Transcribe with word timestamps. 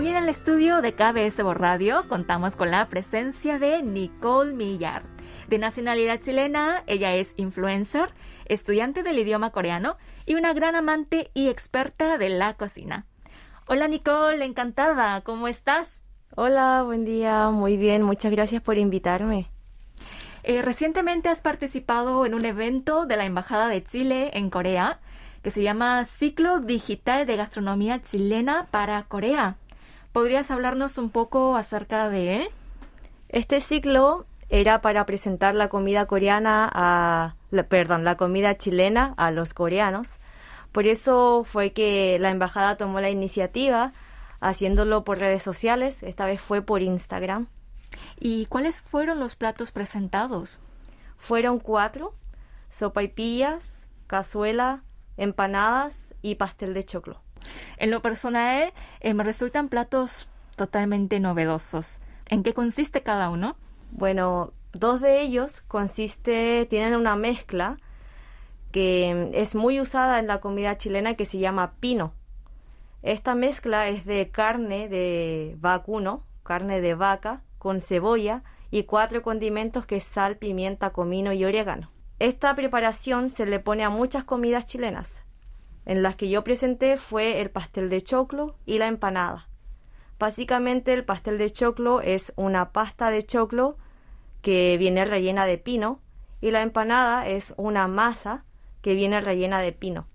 Hoy 0.00 0.08
en 0.08 0.16
el 0.16 0.30
estudio 0.30 0.80
de 0.80 0.94
KBS 0.94 1.44
Radio 1.56 2.08
contamos 2.08 2.56
con 2.56 2.70
la 2.70 2.88
presencia 2.88 3.58
de 3.58 3.82
Nicole 3.82 4.54
Millard. 4.54 5.04
De 5.48 5.58
nacionalidad 5.58 6.22
chilena, 6.22 6.84
ella 6.86 7.12
es 7.12 7.34
influencer, 7.36 8.08
estudiante 8.46 9.02
del 9.02 9.18
idioma 9.18 9.50
coreano 9.50 9.98
y 10.24 10.36
una 10.36 10.54
gran 10.54 10.74
amante 10.74 11.30
y 11.34 11.50
experta 11.50 12.16
de 12.16 12.30
la 12.30 12.54
cocina. 12.54 13.04
Hola 13.68 13.88
Nicole, 13.88 14.42
encantada, 14.42 15.20
¿cómo 15.20 15.48
estás? 15.48 16.02
Hola, 16.34 16.82
buen 16.82 17.04
día, 17.04 17.50
muy 17.50 17.76
bien, 17.76 18.02
muchas 18.02 18.32
gracias 18.32 18.62
por 18.62 18.78
invitarme. 18.78 19.50
Eh, 20.44 20.62
recientemente 20.62 21.28
has 21.28 21.42
participado 21.42 22.24
en 22.24 22.32
un 22.32 22.46
evento 22.46 23.04
de 23.04 23.18
la 23.18 23.26
Embajada 23.26 23.68
de 23.68 23.84
Chile 23.84 24.30
en 24.32 24.48
Corea 24.48 24.98
que 25.42 25.50
se 25.50 25.62
llama 25.62 26.02
Ciclo 26.06 26.58
Digital 26.60 27.26
de 27.26 27.36
Gastronomía 27.36 28.00
Chilena 28.00 28.68
para 28.70 29.02
Corea. 29.02 29.58
¿Podrías 30.12 30.50
hablarnos 30.50 30.98
un 30.98 31.10
poco 31.10 31.56
acerca 31.56 32.08
de 32.08 32.50
Este 33.28 33.60
ciclo 33.60 34.26
era 34.48 34.80
para 34.80 35.06
presentar 35.06 35.54
la 35.54 35.68
comida 35.68 36.06
coreana 36.06 36.68
a, 36.72 37.34
perdón, 37.68 38.04
la 38.04 38.16
comida 38.16 38.56
chilena 38.56 39.14
a 39.16 39.30
los 39.30 39.54
coreanos 39.54 40.10
por 40.72 40.86
eso 40.86 41.44
fue 41.44 41.72
que 41.72 42.18
la 42.20 42.30
embajada 42.30 42.76
tomó 42.76 43.00
la 43.00 43.10
iniciativa 43.10 43.92
haciéndolo 44.40 45.04
por 45.04 45.18
redes 45.18 45.42
sociales, 45.42 46.02
esta 46.02 46.24
vez 46.24 46.40
fue 46.40 46.62
por 46.62 46.82
Instagram. 46.82 47.48
¿Y 48.18 48.46
cuáles 48.46 48.80
fueron 48.80 49.18
los 49.18 49.36
platos 49.36 49.72
presentados? 49.72 50.60
Fueron 51.18 51.58
cuatro, 51.58 52.14
sopa 52.70 53.02
y 53.02 53.08
pillas, 53.08 53.74
cazuela, 54.06 54.82
empanadas 55.16 56.06
y 56.22 56.36
pastel 56.36 56.72
de 56.72 56.84
choclo. 56.84 57.20
En 57.76 57.90
lo 57.90 58.00
personal, 58.00 58.72
eh, 59.00 59.14
me 59.14 59.24
resultan 59.24 59.68
platos 59.68 60.28
totalmente 60.56 61.20
novedosos. 61.20 62.00
¿En 62.26 62.42
qué 62.42 62.54
consiste 62.54 63.02
cada 63.02 63.30
uno? 63.30 63.56
Bueno, 63.90 64.52
dos 64.72 65.00
de 65.00 65.20
ellos 65.20 65.60
consiste, 65.62 66.66
tienen 66.66 66.94
una 66.94 67.16
mezcla 67.16 67.78
que 68.72 69.30
es 69.34 69.54
muy 69.54 69.80
usada 69.80 70.18
en 70.18 70.26
la 70.26 70.40
comida 70.40 70.78
chilena 70.78 71.14
que 71.14 71.24
se 71.24 71.38
llama 71.38 71.72
pino. 71.80 72.12
Esta 73.02 73.34
mezcla 73.34 73.88
es 73.88 74.04
de 74.04 74.30
carne 74.30 74.88
de 74.88 75.56
vacuno, 75.58 76.24
carne 76.44 76.80
de 76.80 76.94
vaca, 76.94 77.42
con 77.58 77.80
cebolla 77.80 78.42
y 78.70 78.84
cuatro 78.84 79.22
condimentos 79.22 79.86
que 79.86 79.96
es 79.96 80.04
sal, 80.04 80.36
pimienta, 80.36 80.90
comino 80.90 81.32
y 81.32 81.44
orégano. 81.44 81.90
Esta 82.18 82.54
preparación 82.54 83.30
se 83.30 83.46
le 83.46 83.58
pone 83.58 83.82
a 83.82 83.90
muchas 83.90 84.24
comidas 84.24 84.66
chilenas. 84.66 85.20
En 85.90 86.04
las 86.04 86.14
que 86.14 86.28
yo 86.28 86.44
presenté 86.44 86.96
fue 86.96 87.40
el 87.40 87.50
pastel 87.50 87.90
de 87.90 88.00
choclo 88.00 88.54
y 88.64 88.78
la 88.78 88.86
empanada. 88.86 89.48
Básicamente 90.20 90.92
el 90.92 91.04
pastel 91.04 91.36
de 91.36 91.50
choclo 91.50 92.00
es 92.00 92.32
una 92.36 92.70
pasta 92.70 93.10
de 93.10 93.24
choclo 93.24 93.76
que 94.40 94.76
viene 94.78 95.04
rellena 95.04 95.46
de 95.46 95.58
pino 95.58 95.98
y 96.40 96.52
la 96.52 96.62
empanada 96.62 97.26
es 97.26 97.54
una 97.56 97.88
masa 97.88 98.44
que 98.82 98.94
viene 98.94 99.20
rellena 99.20 99.58
de 99.58 99.72
pino. 99.72 100.06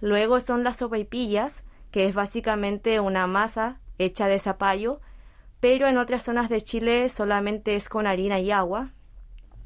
Luego 0.00 0.40
son 0.40 0.64
las 0.64 0.78
sopaipillas, 0.78 1.62
que 1.92 2.08
es 2.08 2.14
básicamente 2.16 2.98
una 2.98 3.28
masa 3.28 3.78
hecha 3.98 4.26
de 4.26 4.40
zapallo, 4.40 5.00
pero 5.60 5.86
en 5.86 5.96
otras 5.96 6.24
zonas 6.24 6.48
de 6.48 6.60
Chile 6.60 7.08
solamente 7.08 7.76
es 7.76 7.88
con 7.88 8.08
harina 8.08 8.40
y 8.40 8.50
agua. 8.50 8.90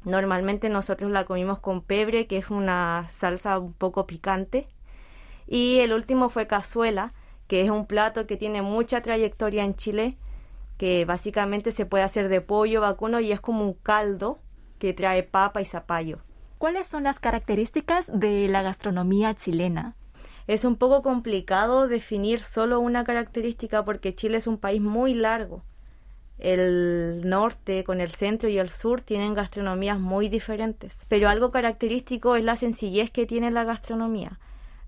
Normalmente 0.05 0.69
nosotros 0.69 1.09
la 1.09 1.25
comimos 1.25 1.57
con 1.57 1.81
pebre, 1.81 2.27
que 2.27 2.37
es 2.37 2.51
una 2.51 3.07
salsa 3.09 3.57
un 3.57 3.73
poco 3.73 4.05
picante. 4.05 4.67
Y 5.51 5.79
el 5.79 5.93
último 5.93 6.29
fue 6.29 6.45
cazuela, 6.45 7.11
que 7.47 7.61
es 7.61 7.71
un 7.71 7.87
plato 7.87 8.27
que 8.27 8.37
tiene 8.37 8.61
mucha 8.61 9.01
trayectoria 9.01 9.63
en 9.63 9.75
Chile, 9.75 10.15
que 10.77 11.05
básicamente 11.05 11.71
se 11.71 11.87
puede 11.87 12.03
hacer 12.03 12.29
de 12.29 12.39
pollo 12.39 12.81
vacuno 12.81 13.19
y 13.19 13.31
es 13.31 13.41
como 13.41 13.63
un 13.63 13.73
caldo 13.73 14.37
que 14.77 14.93
trae 14.93 15.23
papa 15.23 15.59
y 15.59 15.65
zapallo. 15.65 16.19
¿Cuáles 16.59 16.85
son 16.85 17.03
las 17.03 17.19
características 17.19 18.11
de 18.13 18.47
la 18.47 18.61
gastronomía 18.61 19.33
chilena? 19.33 19.95
Es 20.45 20.65
un 20.65 20.75
poco 20.75 21.01
complicado 21.01 21.87
definir 21.87 22.41
solo 22.41 22.79
una 22.79 23.03
característica 23.03 23.83
porque 23.83 24.13
Chile 24.13 24.37
es 24.37 24.45
un 24.45 24.59
país 24.59 24.81
muy 24.81 25.15
largo. 25.15 25.63
El 26.37 27.27
norte 27.27 27.83
con 27.83 28.01
el 28.01 28.11
centro 28.11 28.49
y 28.49 28.59
el 28.59 28.69
sur 28.69 29.01
tienen 29.01 29.33
gastronomías 29.33 29.99
muy 29.99 30.29
diferentes, 30.29 30.99
pero 31.07 31.27
algo 31.27 31.49
característico 31.49 32.35
es 32.35 32.43
la 32.43 32.55
sencillez 32.55 33.09
que 33.09 33.25
tiene 33.25 33.49
la 33.49 33.63
gastronomía. 33.63 34.39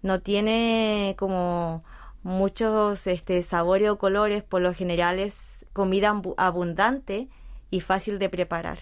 No 0.02 0.22
tiene 0.22 1.16
como 1.18 1.84
muchos 2.24 3.08
este, 3.08 3.42
sabores 3.42 3.90
o 3.90 3.98
colores, 3.98 4.44
por 4.44 4.62
lo 4.62 4.74
general 4.74 5.20
es 5.20 5.66
comida 5.74 6.20
abundante 6.38 7.30
y 7.70 7.80
fácil 7.82 8.20
de 8.20 8.30
preparar. 8.30 8.80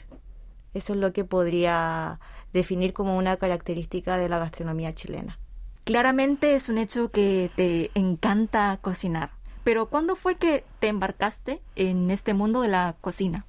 Eso 0.74 0.94
es 0.94 1.00
lo 1.00 1.14
que 1.14 1.24
podría 1.24 2.20
definir 2.54 2.94
como 2.94 3.18
una 3.18 3.38
característica 3.38 4.18
de 4.18 4.30
la 4.30 4.40
gastronomía 4.40 4.94
chilena. 4.94 5.40
Claramente 5.84 6.56
es 6.56 6.70
un 6.70 6.78
hecho 6.78 7.10
que 7.10 7.50
te 7.56 7.92
encanta 7.96 8.78
cocinar, 8.82 9.32
pero 9.64 9.88
¿cuándo 9.88 10.16
fue 10.16 10.36
que 10.36 10.64
te 10.80 10.88
embarcaste 10.88 11.62
en 11.76 12.12
este 12.12 12.34
mundo 12.34 12.62
de 12.62 12.68
la 12.68 12.96
cocina? 13.02 13.46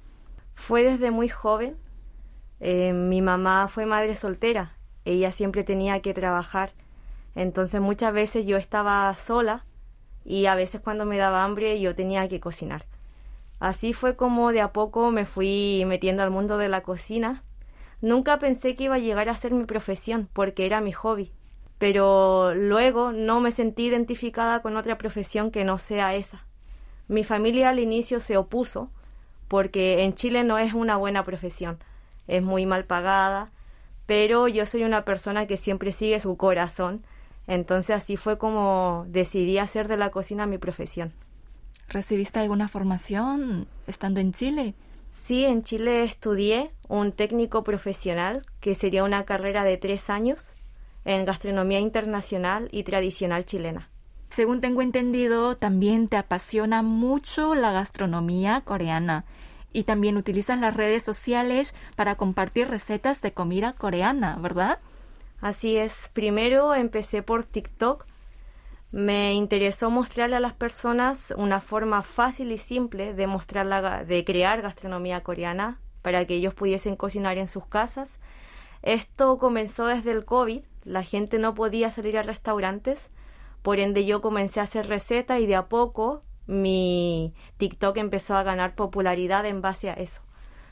Fue 0.55 0.83
desde 0.83 1.11
muy 1.11 1.29
joven. 1.29 1.75
Eh, 2.59 2.93
mi 2.93 3.21
mamá 3.21 3.67
fue 3.67 3.85
madre 3.85 4.15
soltera, 4.15 4.75
ella 5.05 5.31
siempre 5.31 5.63
tenía 5.63 5.99
que 6.01 6.13
trabajar, 6.13 6.73
entonces 7.35 7.81
muchas 7.81 8.13
veces 8.13 8.45
yo 8.45 8.57
estaba 8.57 9.13
sola 9.15 9.65
y 10.25 10.45
a 10.45 10.55
veces 10.55 10.81
cuando 10.81 11.05
me 11.05 11.17
daba 11.17 11.43
hambre 11.43 11.79
yo 11.79 11.95
tenía 11.95 12.27
que 12.27 12.39
cocinar. 12.39 12.85
Así 13.59 13.93
fue 13.93 14.15
como 14.15 14.51
de 14.51 14.61
a 14.61 14.73
poco 14.73 15.11
me 15.11 15.25
fui 15.25 15.83
metiendo 15.85 16.23
al 16.23 16.31
mundo 16.31 16.57
de 16.57 16.69
la 16.69 16.81
cocina 16.81 17.43
Nunca 18.01 18.39
pensé 18.39 18.75
que 18.75 18.85
iba 18.85 18.95
a 18.95 18.99
llegar 18.99 19.29
a 19.29 19.37
ser 19.37 19.53
mi 19.53 19.65
profesión, 19.65 20.27
porque 20.33 20.65
era 20.65 20.81
mi 20.81 20.91
hobby. 20.91 21.31
Pero 21.77 22.53
luego 22.55 23.11
no 23.11 23.39
me 23.39 23.51
sentí 23.51 23.85
identificada 23.85 24.61
con 24.63 24.75
otra 24.75 24.97
profesión 24.97 25.51
que 25.51 25.63
no 25.63 25.77
sea 25.77 26.15
esa. 26.15 26.45
Mi 27.07 27.23
familia 27.23 27.69
al 27.69 27.79
inicio 27.79 28.19
se 28.19 28.37
opuso, 28.37 28.91
porque 29.47 30.03
en 30.03 30.15
Chile 30.15 30.43
no 30.43 30.57
es 30.57 30.73
una 30.73 30.97
buena 30.97 31.23
profesión, 31.23 31.77
es 32.27 32.41
muy 32.41 32.65
mal 32.65 32.85
pagada, 32.85 33.51
pero 34.05 34.47
yo 34.47 34.65
soy 34.65 34.83
una 34.83 35.05
persona 35.05 35.45
que 35.45 35.57
siempre 35.57 35.91
sigue 35.91 36.19
su 36.19 36.37
corazón, 36.37 37.05
entonces 37.51 37.97
así 37.97 38.15
fue 38.15 38.37
como 38.37 39.05
decidí 39.09 39.57
hacer 39.57 39.89
de 39.89 39.97
la 39.97 40.09
cocina 40.09 40.45
mi 40.45 40.57
profesión. 40.57 41.11
¿Recibiste 41.89 42.39
alguna 42.39 42.69
formación 42.69 43.67
estando 43.87 44.21
en 44.21 44.31
Chile? 44.31 44.73
Sí, 45.11 45.43
en 45.43 45.61
Chile 45.61 46.05
estudié 46.05 46.71
un 46.87 47.11
técnico 47.11 47.65
profesional, 47.65 48.43
que 48.61 48.73
sería 48.73 49.03
una 49.03 49.25
carrera 49.25 49.65
de 49.65 49.75
tres 49.75 50.09
años 50.09 50.53
en 51.03 51.25
gastronomía 51.25 51.79
internacional 51.79 52.69
y 52.71 52.83
tradicional 52.83 53.45
chilena. 53.45 53.89
Según 54.29 54.61
tengo 54.61 54.81
entendido, 54.81 55.57
también 55.57 56.07
te 56.07 56.15
apasiona 56.15 56.81
mucho 56.83 57.53
la 57.53 57.73
gastronomía 57.73 58.61
coreana 58.61 59.25
y 59.73 59.83
también 59.83 60.15
utilizas 60.15 60.57
las 60.57 60.73
redes 60.73 61.03
sociales 61.03 61.75
para 61.97 62.15
compartir 62.15 62.69
recetas 62.69 63.21
de 63.21 63.33
comida 63.33 63.73
coreana, 63.73 64.37
¿verdad? 64.39 64.79
Así 65.41 65.75
es. 65.75 66.09
Primero 66.13 66.73
empecé 66.73 67.23
por 67.23 67.43
TikTok 67.43 68.05
me 68.91 69.33
interesó 69.33 69.89
mostrarle 69.89 70.35
a 70.35 70.41
las 70.41 70.51
personas 70.53 71.33
una 71.37 71.61
forma 71.61 72.03
fácil 72.03 72.51
y 72.51 72.57
simple 72.57 73.13
de 73.13 73.25
mostrar 73.25 74.05
de 74.05 74.25
crear 74.25 74.61
gastronomía 74.61 75.23
coreana 75.23 75.79
para 76.01 76.25
que 76.25 76.35
ellos 76.35 76.53
pudiesen 76.53 76.97
cocinar 76.97 77.37
en 77.37 77.47
sus 77.47 77.65
casas. 77.65 78.19
Esto 78.81 79.37
comenzó 79.37 79.85
desde 79.85 80.11
el 80.11 80.25
COVID, 80.25 80.63
la 80.83 81.03
gente 81.03 81.39
no 81.39 81.55
podía 81.55 81.89
salir 81.89 82.17
a 82.17 82.23
restaurantes, 82.23 83.09
por 83.61 83.79
ende 83.79 84.05
yo 84.05 84.21
comencé 84.21 84.59
a 84.59 84.63
hacer 84.63 84.87
recetas 84.87 85.39
y 85.39 85.45
de 85.45 85.55
a 85.55 85.69
poco 85.69 86.23
mi 86.45 87.33
TikTok 87.57 87.95
empezó 87.95 88.35
a 88.35 88.43
ganar 88.43 88.75
popularidad 88.75 89.45
en 89.45 89.61
base 89.61 89.89
a 89.89 89.93
eso. 89.93 90.21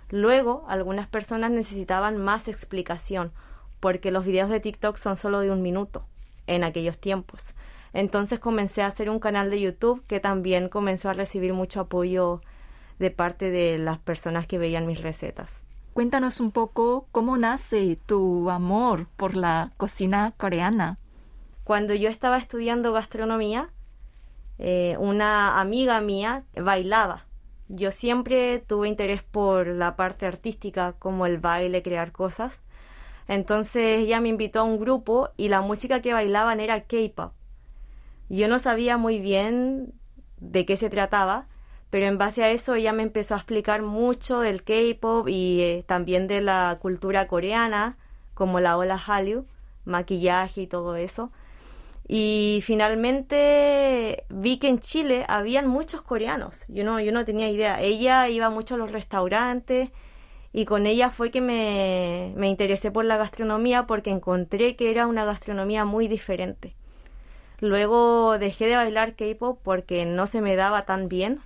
Luego, 0.10 0.66
algunas 0.68 1.08
personas 1.08 1.52
necesitaban 1.52 2.18
más 2.18 2.50
explicación, 2.50 3.32
porque 3.80 4.12
los 4.12 4.26
videos 4.26 4.50
de 4.50 4.60
TikTok 4.60 4.98
son 4.98 5.18
solo 5.18 5.40
de 5.40 5.52
un 5.52 5.62
minuto 5.62 6.06
en 6.48 6.64
aquellos 6.64 6.98
tiempos. 6.98 7.54
Entonces 7.94 8.40
comencé 8.40 8.82
a 8.82 8.88
hacer 8.88 9.10
un 9.10 9.20
canal 9.20 9.50
de 9.50 9.62
YouTube 9.62 10.04
que 10.08 10.20
también 10.20 10.70
comenzó 10.70 11.10
a 11.10 11.14
recibir 11.14 11.54
mucho 11.54 11.82
apoyo 11.82 12.42
de 13.00 13.12
parte 13.12 13.50
de 13.50 13.78
las 13.78 13.98
personas 13.98 14.46
que 14.46 14.58
veían 14.58 14.86
mis 14.86 15.02
recetas. 15.02 15.52
Cuéntanos 15.94 16.40
un 16.40 16.52
poco 16.52 17.08
cómo 17.12 17.38
nace 17.38 17.98
tu 18.06 18.50
amor 18.50 19.08
por 19.18 19.36
la 19.36 19.72
cocina 19.78 20.34
coreana. 20.38 21.00
Cuando 21.64 21.94
yo 21.94 22.10
estaba 22.10 22.38
estudiando 22.38 22.94
gastronomía, 22.94 23.70
eh, 24.60 24.96
una 25.00 25.60
amiga 25.60 26.00
mía 26.02 26.44
bailaba. 26.56 27.26
Yo 27.70 27.92
siempre 27.92 28.60
tuve 28.60 28.88
interés 28.88 29.24
por 29.24 29.68
la 29.68 29.96
parte 29.96 30.26
artística, 30.26 30.94
como 30.94 31.26
el 31.26 31.38
baile, 31.38 31.84
crear 31.84 32.12
cosas. 32.12 32.60
Entonces 33.30 34.00
ella 34.00 34.20
me 34.22 34.30
invitó 34.30 34.62
a 34.62 34.64
un 34.64 34.80
grupo 34.80 35.30
y 35.38 35.50
la 35.50 35.62
música 35.62 36.02
que 36.02 36.14
bailaban 36.14 36.60
era 36.60 36.82
K-pop. 36.82 37.32
Yo 38.28 38.48
no 38.48 38.58
sabía 38.58 38.98
muy 38.98 39.20
bien 39.20 39.94
de 40.40 40.66
qué 40.66 40.76
se 40.76 40.90
trataba, 40.90 41.46
pero 41.92 42.08
en 42.08 42.18
base 42.18 42.44
a 42.44 42.50
eso 42.50 42.74
ella 42.74 42.92
me 42.92 43.04
empezó 43.04 43.36
a 43.36 43.38
explicar 43.38 43.84
mucho 43.84 44.40
del 44.40 44.64
K-pop 44.64 45.28
y 45.30 45.62
eh, 45.62 45.84
también 45.88 46.26
de 46.28 46.42
la 46.42 46.80
cultura 46.82 47.28
coreana, 47.28 47.98
como 48.34 48.60
la 48.60 48.78
ola 48.78 48.98
Hallyu, 48.98 49.46
maquillaje 49.86 50.62
y 50.62 50.68
todo 50.68 50.96
eso. 50.96 51.32
Y 52.08 52.62
finalmente 52.64 54.24
vi 54.30 54.58
que 54.58 54.70
en 54.70 54.80
Chile 54.80 55.26
habían 55.28 55.68
muchos 55.68 56.02
coreanos. 56.02 56.66
Yo 56.68 56.84
no, 56.84 57.00
yo 57.00 57.12
no 57.12 57.26
tenía 57.26 57.52
idea. 57.52 57.80
Ella 57.80 58.28
iba 58.28 58.50
mucho 58.50 58.74
a 58.74 58.80
los 58.80 58.92
restaurantes 58.92 59.92
y 60.52 60.66
con 60.66 60.86
ella 60.86 61.12
fue 61.12 61.32
que 61.32 61.42
me, 61.42 62.34
me 62.36 62.50
interesé 62.50 62.92
por 62.92 63.06
la 63.06 63.18
gastronomía 63.18 63.86
porque 63.86 64.10
encontré 64.10 64.76
que 64.76 64.92
era 64.92 65.08
una 65.08 65.26
gastronomía 65.26 65.86
muy 65.86 66.08
diferente. 66.08 66.76
Luego 67.60 68.38
dejé 68.40 68.68
de 68.68 68.76
bailar 68.76 69.16
K-pop 69.16 69.60
porque 69.64 70.06
no 70.06 70.28
se 70.28 70.42
me 70.42 70.56
daba 70.56 70.86
tan 70.86 71.10
bien, 71.10 71.42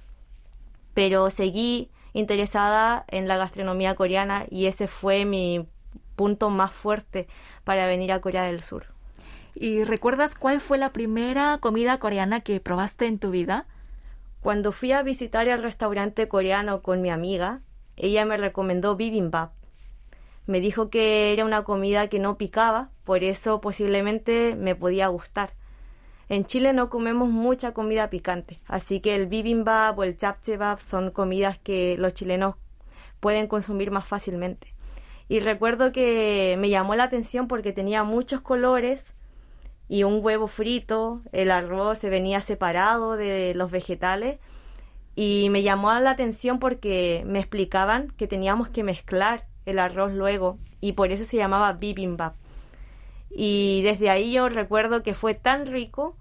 pero 0.93 1.29
seguí 1.29 1.89
interesada 2.13 3.05
en 3.07 3.27
la 3.27 3.37
gastronomía 3.37 3.95
coreana 3.95 4.45
y 4.49 4.67
ese 4.67 4.87
fue 4.87 5.25
mi 5.25 5.65
punto 6.15 6.49
más 6.49 6.71
fuerte 6.71 7.27
para 7.63 7.87
venir 7.87 8.11
a 8.11 8.21
Corea 8.21 8.43
del 8.43 8.61
Sur. 8.61 8.85
¿Y 9.55 9.83
recuerdas 9.83 10.35
cuál 10.35 10.61
fue 10.61 10.77
la 10.77 10.93
primera 10.93 11.57
comida 11.59 11.99
coreana 11.99 12.41
que 12.41 12.59
probaste 12.59 13.07
en 13.07 13.19
tu 13.19 13.31
vida? 13.31 13.65
Cuando 14.41 14.71
fui 14.71 14.91
a 14.91 15.03
visitar 15.03 15.47
el 15.47 15.61
restaurante 15.61 16.27
coreano 16.27 16.81
con 16.81 17.01
mi 17.01 17.09
amiga, 17.09 17.61
ella 17.97 18.25
me 18.25 18.37
recomendó 18.37 18.95
bibimbap. 18.95 19.51
Me 20.45 20.59
dijo 20.59 20.89
que 20.89 21.31
era 21.31 21.45
una 21.45 21.63
comida 21.63 22.07
que 22.07 22.19
no 22.19 22.37
picaba, 22.37 22.89
por 23.03 23.23
eso 23.23 23.61
posiblemente 23.61 24.55
me 24.55 24.75
podía 24.75 25.07
gustar. 25.07 25.51
En 26.29 26.45
Chile 26.45 26.73
no 26.73 26.89
comemos 26.89 27.29
mucha 27.29 27.73
comida 27.73 28.09
picante, 28.09 28.59
así 28.67 28.99
que 28.99 29.15
el 29.15 29.27
bibimbap 29.27 29.97
o 29.97 30.03
el 30.03 30.17
chapchebap 30.17 30.79
son 30.79 31.11
comidas 31.11 31.59
que 31.59 31.95
los 31.97 32.13
chilenos 32.13 32.55
pueden 33.19 33.47
consumir 33.47 33.91
más 33.91 34.07
fácilmente. 34.07 34.73
Y 35.29 35.39
recuerdo 35.39 35.91
que 35.91 36.55
me 36.59 36.69
llamó 36.69 36.95
la 36.95 37.05
atención 37.05 37.47
porque 37.47 37.71
tenía 37.71 38.03
muchos 38.03 38.41
colores 38.41 39.13
y 39.87 40.03
un 40.03 40.19
huevo 40.23 40.47
frito, 40.47 41.21
el 41.31 41.51
arroz 41.51 41.99
se 41.99 42.09
venía 42.09 42.41
separado 42.41 43.15
de 43.15 43.53
los 43.55 43.71
vegetales 43.71 44.39
y 45.15 45.49
me 45.51 45.63
llamó 45.63 45.93
la 45.93 46.11
atención 46.11 46.59
porque 46.59 47.23
me 47.25 47.39
explicaban 47.39 48.09
que 48.17 48.27
teníamos 48.27 48.69
que 48.69 48.83
mezclar 48.83 49.45
el 49.65 49.79
arroz 49.79 50.11
luego 50.11 50.57
y 50.81 50.93
por 50.93 51.11
eso 51.11 51.23
se 51.25 51.37
llamaba 51.37 51.73
bibimbap. 51.73 52.35
Y 53.29 53.81
desde 53.83 54.09
ahí 54.09 54.33
yo 54.33 54.49
recuerdo 54.49 55.03
que 55.03 55.13
fue 55.13 55.33
tan 55.33 55.65
rico 55.65 56.15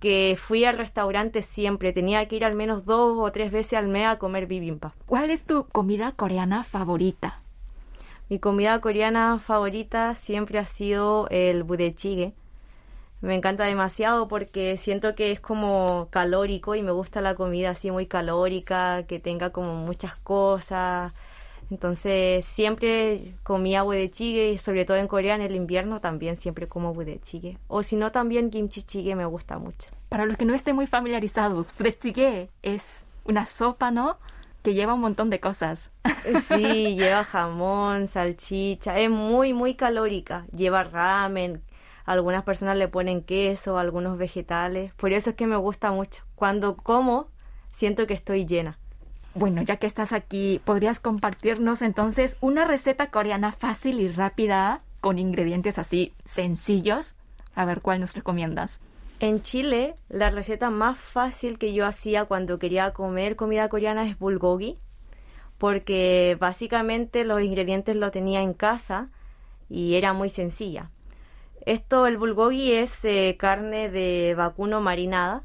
que 0.00 0.38
fui 0.38 0.64
al 0.64 0.78
restaurante 0.78 1.42
siempre, 1.42 1.92
tenía 1.92 2.26
que 2.26 2.36
ir 2.36 2.44
al 2.44 2.54
menos 2.54 2.86
dos 2.86 3.18
o 3.18 3.30
tres 3.32 3.52
veces 3.52 3.74
al 3.74 3.88
mes 3.88 4.06
a 4.06 4.18
comer 4.18 4.46
bibimbap. 4.46 4.92
¿Cuál 5.06 5.30
es 5.30 5.44
tu 5.44 5.66
comida 5.68 6.12
coreana 6.12 6.64
favorita? 6.64 7.42
Mi 8.30 8.38
comida 8.38 8.80
coreana 8.80 9.38
favorita 9.38 10.14
siempre 10.14 10.58
ha 10.58 10.64
sido 10.64 11.28
el 11.30 11.64
budae 11.64 12.32
me 13.20 13.34
encanta 13.34 13.64
demasiado 13.64 14.28
porque 14.28 14.76
siento 14.76 15.14
que 15.14 15.30
es 15.30 15.40
como 15.40 16.08
calórico 16.10 16.74
y 16.74 16.82
me 16.82 16.92
gusta 16.92 17.20
la 17.20 17.34
comida 17.34 17.70
así 17.70 17.90
muy 17.90 18.06
calórica, 18.06 19.04
que 19.06 19.18
tenga 19.18 19.50
como 19.50 19.74
muchas 19.74 20.16
cosas. 20.16 21.12
Entonces 21.70 22.44
siempre 22.46 23.20
comía 23.44 23.84
chigue 24.10 24.50
y 24.50 24.58
sobre 24.58 24.84
todo 24.84 24.96
en 24.96 25.06
Corea 25.06 25.36
en 25.36 25.42
el 25.42 25.54
invierno 25.54 26.00
también 26.00 26.36
siempre 26.36 26.66
como 26.66 26.92
chigue 27.22 27.58
O 27.68 27.84
si 27.84 27.94
no 27.94 28.10
también 28.10 28.50
kimchi 28.50 28.82
chigue 28.82 29.14
me 29.14 29.24
gusta 29.24 29.58
mucho. 29.58 29.88
Para 30.08 30.26
los 30.26 30.36
que 30.36 30.44
no 30.44 30.54
estén 30.54 30.74
muy 30.74 30.88
familiarizados, 30.88 31.72
chigue 32.00 32.48
es 32.62 33.06
una 33.24 33.46
sopa, 33.46 33.92
¿no? 33.92 34.18
Que 34.62 34.74
lleva 34.74 34.94
un 34.94 35.00
montón 35.00 35.30
de 35.30 35.40
cosas. 35.40 35.92
Sí, 36.48 36.96
lleva 36.96 37.24
jamón, 37.32 38.06
salchicha, 38.06 38.98
es 38.98 39.08
muy, 39.08 39.54
muy 39.54 39.74
calórica. 39.74 40.44
Lleva 40.54 40.84
ramen, 40.84 41.62
algunas 42.10 42.42
personas 42.42 42.76
le 42.76 42.88
ponen 42.88 43.22
queso, 43.22 43.78
algunos 43.78 44.18
vegetales. 44.18 44.92
Por 44.94 45.12
eso 45.12 45.30
es 45.30 45.36
que 45.36 45.46
me 45.46 45.56
gusta 45.56 45.92
mucho. 45.92 46.24
Cuando 46.34 46.76
como, 46.76 47.28
siento 47.72 48.08
que 48.08 48.14
estoy 48.14 48.46
llena. 48.46 48.78
Bueno, 49.34 49.62
ya 49.62 49.76
que 49.76 49.86
estás 49.86 50.12
aquí, 50.12 50.60
¿podrías 50.64 50.98
compartirnos 50.98 51.82
entonces 51.82 52.36
una 52.40 52.64
receta 52.64 53.10
coreana 53.10 53.52
fácil 53.52 54.00
y 54.00 54.08
rápida 54.08 54.80
con 55.00 55.20
ingredientes 55.20 55.78
así 55.78 56.12
sencillos? 56.24 57.14
A 57.54 57.64
ver, 57.64 57.80
¿cuál 57.80 58.00
nos 58.00 58.14
recomiendas? 58.14 58.80
En 59.20 59.40
Chile, 59.40 59.94
la 60.08 60.30
receta 60.30 60.68
más 60.70 60.98
fácil 60.98 61.58
que 61.58 61.72
yo 61.72 61.86
hacía 61.86 62.24
cuando 62.24 62.58
quería 62.58 62.92
comer 62.92 63.36
comida 63.36 63.68
coreana 63.68 64.08
es 64.08 64.18
bulgogi, 64.18 64.78
porque 65.58 66.36
básicamente 66.40 67.22
los 67.22 67.40
ingredientes 67.40 67.94
lo 67.94 68.10
tenía 68.10 68.42
en 68.42 68.52
casa 68.52 69.10
y 69.68 69.94
era 69.94 70.12
muy 70.12 70.28
sencilla. 70.28 70.90
Esto, 71.66 72.06
el 72.06 72.16
bulgogi 72.16 72.72
es 72.72 73.04
eh, 73.04 73.36
carne 73.38 73.90
de 73.90 74.34
vacuno 74.34 74.80
marinada. 74.80 75.42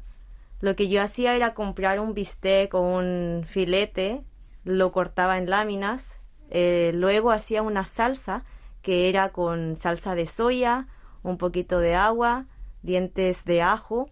Lo 0.60 0.74
que 0.74 0.88
yo 0.88 1.02
hacía 1.02 1.34
era 1.34 1.52
comprar 1.52 2.00
un 2.00 2.14
bistec 2.14 2.72
o 2.74 2.80
un 2.80 3.44
filete, 3.46 4.22
lo 4.64 4.92
cortaba 4.92 5.36
en 5.36 5.50
láminas, 5.50 6.16
eh, 6.48 6.90
luego 6.94 7.32
hacía 7.32 7.60
una 7.60 7.84
salsa 7.84 8.44
que 8.80 9.10
era 9.10 9.30
con 9.30 9.76
salsa 9.76 10.14
de 10.14 10.26
soya, 10.26 10.86
un 11.22 11.36
poquito 11.36 11.80
de 11.80 11.94
agua, 11.94 12.46
dientes 12.82 13.44
de 13.44 13.60
ajo, 13.60 14.08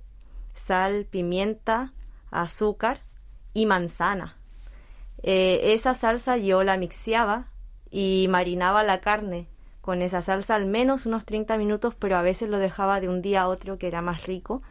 sal, 0.53 1.07
pimienta, 1.09 1.95
azúcar 2.31 3.01
y 3.55 3.65
manzana. 3.65 4.37
Eh, 5.23 5.73
esa 5.73 5.95
salsa 5.95 6.37
yo 6.37 6.65
la 6.65 6.77
mixeaba 6.77 7.49
y 7.91 8.27
marinaba 8.29 8.83
la 8.83 9.01
carne 9.01 9.49
con 9.85 10.01
esa 10.01 10.23
salsa 10.23 10.55
al 10.55 10.65
menos 10.65 11.05
unos 11.05 11.27
30 11.27 11.59
minutos, 11.59 11.95
pero 11.95 12.17
a 12.17 12.23
veces 12.23 12.49
lo 12.49 12.57
dejaba 12.57 13.01
de 13.01 13.11
un 13.11 13.21
día 13.21 13.43
a 13.43 13.49
otro 13.49 13.77
que 13.77 13.87
era 13.87 14.01
más 14.01 14.25
rico. 14.25 14.63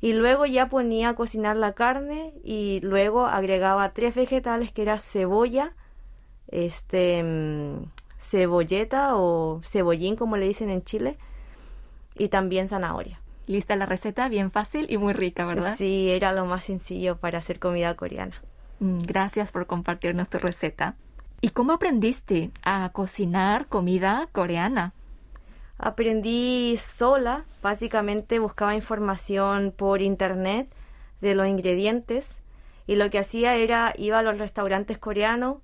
Y 0.00 0.14
luego 0.14 0.46
ya 0.46 0.70
ponía 0.70 1.10
a 1.10 1.14
cocinar 1.14 1.54
la 1.54 1.74
carne 1.74 2.32
y 2.42 2.80
luego 2.80 3.26
agregaba 3.26 3.92
tres 3.92 4.14
vegetales 4.14 4.72
que 4.72 4.80
era 4.80 5.00
cebolla, 5.00 5.74
este 6.46 7.22
mm, 7.22 7.90
cebolleta 8.18 9.16
o 9.16 9.60
cebollín 9.64 10.16
como 10.16 10.38
le 10.38 10.48
dicen 10.48 10.70
en 10.70 10.82
Chile 10.82 11.18
y 12.14 12.28
también 12.28 12.68
zanahoria. 12.68 13.20
Lista 13.46 13.76
la 13.76 13.84
receta, 13.84 14.30
bien 14.30 14.50
fácil 14.50 14.86
y 14.88 14.96
muy 14.96 15.12
rica, 15.12 15.44
¿verdad? 15.44 15.76
Sí, 15.76 16.08
era 16.08 16.32
lo 16.32 16.46
más 16.46 16.64
sencillo 16.64 17.18
para 17.18 17.36
hacer 17.36 17.58
comida 17.58 17.94
coreana. 17.96 18.40
Mm, 18.80 19.00
gracias 19.00 19.52
por 19.52 19.66
compartirnos 19.66 20.30
tu 20.30 20.38
receta. 20.38 20.96
¿Y 21.40 21.50
cómo 21.50 21.72
aprendiste 21.72 22.50
a 22.64 22.90
cocinar 22.92 23.68
comida 23.68 24.28
coreana? 24.32 24.92
Aprendí 25.78 26.76
sola, 26.78 27.44
básicamente 27.62 28.40
buscaba 28.40 28.74
información 28.74 29.72
por 29.76 30.02
internet 30.02 30.68
de 31.20 31.36
los 31.36 31.46
ingredientes 31.46 32.36
y 32.88 32.96
lo 32.96 33.08
que 33.10 33.20
hacía 33.20 33.54
era 33.54 33.94
iba 33.96 34.18
a 34.18 34.22
los 34.22 34.36
restaurantes 34.38 34.98
coreanos, 34.98 35.58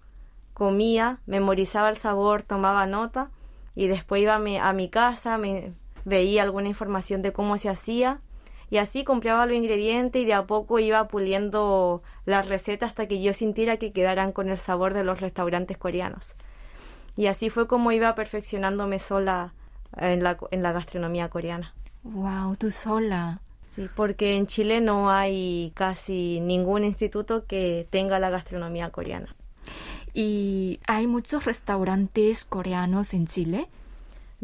comía, 0.53 1.19
memorizaba 1.27 1.91
el 1.91 1.99
sabor, 1.99 2.45
tomaba 2.45 2.87
nota 2.87 3.31
y 3.75 3.89
después 3.89 4.23
iba 4.23 4.37
a 4.37 4.39
mi, 4.39 4.57
a 4.59 4.73
mi 4.73 4.89
casa, 4.89 5.39
me 5.39 5.73
veía 6.05 6.45
alguna 6.45 6.69
información 6.69 7.21
de 7.21 7.33
cómo 7.33 7.59
se 7.59 7.69
hacía 7.69 8.21
y 8.75 8.79
así 8.79 9.05
compraba 9.05 9.47
los 9.47 9.57
ingredientes 9.57 10.21
y 10.21 10.25
de 10.25 10.35
a 10.35 10.47
poco 10.47 10.81
iba 10.81 11.07
puliendo 11.07 12.03
las 12.27 12.49
recetas 12.49 12.89
hasta 12.89 13.07
que 13.07 13.23
yo 13.23 13.33
sintiera 13.33 13.77
que 13.77 13.93
quedaran 13.93 14.33
con 14.33 14.49
el 14.49 14.59
sabor 14.59 14.95
de 14.95 15.05
los 15.05 15.21
restaurantes 15.21 15.79
coreanos. 15.79 16.35
Y 17.17 17.29
así 17.29 17.51
fue 17.51 17.69
como 17.69 17.93
iba 17.93 18.17
perfeccionándome 18.17 18.99
sola 18.99 19.53
en 19.97 20.25
la, 20.25 20.39
en 20.51 20.65
la 20.65 20.73
gastronomía 20.73 21.29
coreana. 21.29 21.73
¡Wow! 22.03 22.57
¿Tú 22.57 22.73
sola? 22.73 23.39
Sí, 23.71 23.89
porque 23.95 24.35
en 24.35 24.49
Chile 24.49 24.81
no 24.81 25.09
hay 25.09 25.71
casi 25.77 26.41
ningún 26.41 26.83
instituto 26.83 27.47
que 27.47 27.87
tenga 27.91 28.19
la 28.19 28.31
gastronomía 28.31 28.91
coreana. 28.91 29.29
¿Y 30.15 30.81
hay 30.89 31.07
muchos 31.07 31.45
restaurantes 31.45 32.45
coreanos 32.45 33.15
en 33.15 33.29
Chile? 33.29 33.69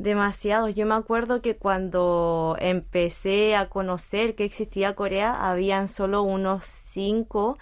Demasiado. 0.00 0.70
Yo 0.70 0.86
me 0.86 0.94
acuerdo 0.94 1.42
que 1.42 1.56
cuando 1.56 2.56
empecé 2.58 3.54
a 3.54 3.68
conocer 3.68 4.34
que 4.34 4.44
existía 4.46 4.94
Corea, 4.94 5.50
habían 5.50 5.88
solo 5.88 6.22
unos 6.22 6.64
cinco, 6.64 7.58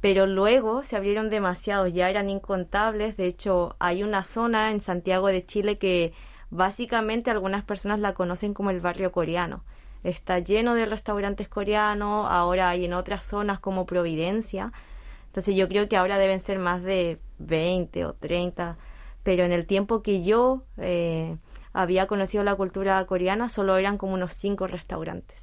pero 0.00 0.28
luego 0.28 0.84
se 0.84 0.94
abrieron 0.94 1.28
demasiados, 1.28 1.92
ya 1.92 2.08
eran 2.08 2.30
incontables. 2.30 3.16
De 3.16 3.26
hecho, 3.26 3.74
hay 3.80 4.04
una 4.04 4.22
zona 4.22 4.70
en 4.70 4.80
Santiago 4.80 5.26
de 5.26 5.44
Chile 5.44 5.76
que 5.76 6.12
básicamente 6.50 7.32
algunas 7.32 7.64
personas 7.64 7.98
la 7.98 8.14
conocen 8.14 8.54
como 8.54 8.70
el 8.70 8.78
barrio 8.78 9.10
coreano. 9.10 9.64
Está 10.04 10.38
lleno 10.38 10.76
de 10.76 10.86
restaurantes 10.86 11.48
coreanos, 11.48 12.28
ahora 12.30 12.68
hay 12.68 12.84
en 12.84 12.92
otras 12.92 13.24
zonas 13.24 13.58
como 13.58 13.86
Providencia. 13.86 14.72
Entonces 15.26 15.56
yo 15.56 15.66
creo 15.66 15.88
que 15.88 15.96
ahora 15.96 16.16
deben 16.16 16.38
ser 16.38 16.60
más 16.60 16.84
de 16.84 17.18
20 17.40 18.04
o 18.04 18.12
30, 18.12 18.76
pero 19.24 19.42
en 19.42 19.50
el 19.50 19.66
tiempo 19.66 20.02
que 20.02 20.22
yo 20.22 20.62
eh, 20.78 21.36
había 21.76 22.06
conocido 22.06 22.42
la 22.42 22.54
cultura 22.54 23.04
coreana, 23.04 23.50
solo 23.50 23.76
eran 23.76 23.98
como 23.98 24.14
unos 24.14 24.32
cinco 24.32 24.66
restaurantes. 24.66 25.38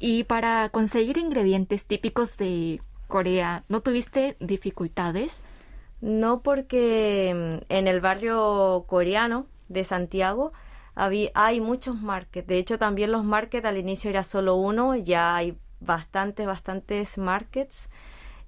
Y 0.00 0.24
para 0.24 0.68
conseguir 0.70 1.16
ingredientes 1.16 1.84
típicos 1.84 2.36
de 2.36 2.82
Corea, 3.06 3.62
¿no 3.68 3.80
tuviste 3.82 4.36
dificultades? 4.40 5.42
No 6.00 6.40
porque 6.40 7.34
mm, 7.34 7.72
en 7.72 7.86
el 7.86 8.00
barrio 8.00 8.84
coreano 8.88 9.46
de 9.68 9.84
Santiago 9.84 10.52
había, 10.96 11.30
hay 11.34 11.60
muchos 11.60 12.02
markets. 12.02 12.48
De 12.48 12.58
hecho, 12.58 12.76
también 12.76 13.12
los 13.12 13.24
markets 13.24 13.64
al 13.64 13.78
inicio 13.78 14.10
era 14.10 14.24
solo 14.24 14.56
uno, 14.56 14.96
ya 14.96 15.36
hay 15.36 15.56
bastantes, 15.78 16.48
bastantes 16.48 17.16
markets. 17.16 17.88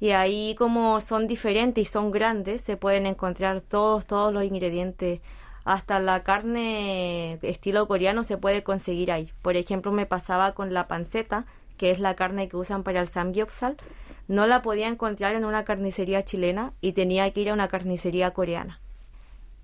Y 0.00 0.10
ahí 0.10 0.56
como 0.58 1.00
son 1.00 1.28
diferentes 1.28 1.82
y 1.82 1.84
son 1.84 2.10
grandes, 2.10 2.62
se 2.62 2.76
pueden 2.76 3.06
encontrar 3.06 3.60
todos, 3.60 4.06
todos 4.06 4.32
los 4.32 4.42
ingredientes. 4.42 5.20
Hasta 5.68 6.00
la 6.00 6.22
carne 6.22 7.34
estilo 7.42 7.87
coreano 7.87 8.25
se 8.25 8.38
puede 8.38 8.62
conseguir 8.62 9.12
ahí. 9.12 9.30
Por 9.42 9.54
ejemplo, 9.58 9.92
me 9.92 10.06
pasaba 10.06 10.54
con 10.54 10.72
la 10.72 10.88
panceta, 10.88 11.44
que 11.76 11.90
es 11.90 11.98
la 11.98 12.16
carne 12.16 12.48
que 12.48 12.56
usan 12.56 12.82
para 12.82 13.02
el 13.02 13.06
samgyeopsal. 13.06 13.76
No 14.28 14.46
la 14.46 14.62
podía 14.62 14.88
encontrar 14.88 15.34
en 15.34 15.44
una 15.44 15.64
carnicería 15.64 16.25
chilena 16.25 16.72
y 16.80 16.92
tenía 16.92 17.30
que 17.34 17.42
ir 17.42 17.50
a 17.50 17.52
una 17.52 17.68
carnicería 17.68 18.30
coreana. 18.30 18.80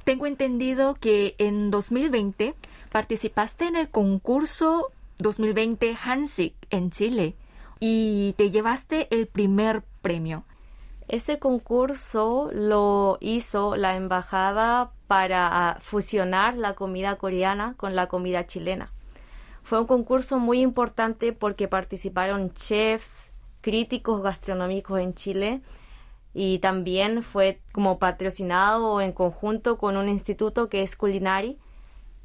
Tengo 0.04 0.26
entendido 0.26 0.92
que 0.92 1.36
en 1.38 1.70
2020 1.70 2.54
participaste 2.92 3.64
en 3.64 3.76
el 3.76 3.88
concurso 3.88 4.92
2020 5.20 5.96
Hansik 6.04 6.54
en 6.68 6.90
Chile 6.90 7.34
y 7.80 8.34
te 8.36 8.50
llevaste 8.50 9.08
el 9.10 9.26
primer 9.26 9.84
premio. 10.02 10.44
Ese 11.08 11.38
concurso 11.38 12.50
lo 12.52 13.16
hizo 13.20 13.76
la 13.76 13.96
embajada 13.96 14.92
para 15.06 15.48
ah, 15.70 15.78
fusionar 15.80 16.56
la 16.56 16.74
comida 16.74 17.16
coreana 17.16 17.74
con 17.76 17.94
la 17.94 18.08
comida 18.08 18.46
chilena. 18.46 18.92
Fue 19.62 19.80
un 19.80 19.86
concurso 19.86 20.38
muy 20.38 20.60
importante 20.60 21.32
porque 21.32 21.68
participaron 21.68 22.52
chefs, 22.52 23.30
críticos 23.60 24.22
gastronómicos 24.22 25.00
en 25.00 25.14
Chile 25.14 25.62
y 26.34 26.58
también 26.58 27.22
fue 27.22 27.60
como 27.72 27.98
patrocinado 27.98 29.00
en 29.00 29.12
conjunto 29.12 29.78
con 29.78 29.96
un 29.96 30.08
instituto 30.08 30.68
que 30.68 30.82
es 30.82 30.96
Culinari, 30.96 31.58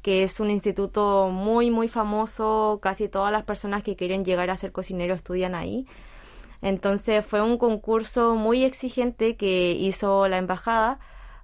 que 0.02 0.22
es 0.22 0.40
un 0.40 0.50
instituto 0.50 1.30
muy 1.30 1.70
muy 1.70 1.88
famoso, 1.88 2.78
casi 2.82 3.08
todas 3.08 3.32
las 3.32 3.44
personas 3.44 3.82
que 3.82 3.96
quieren 3.96 4.24
llegar 4.24 4.50
a 4.50 4.56
ser 4.56 4.72
cocinero 4.72 5.14
estudian 5.14 5.54
ahí. 5.54 5.86
Entonces 6.62 7.24
fue 7.24 7.40
un 7.40 7.56
concurso 7.56 8.34
muy 8.34 8.64
exigente 8.64 9.36
que 9.36 9.72
hizo 9.72 10.28
la 10.28 10.38
embajada, 10.38 10.98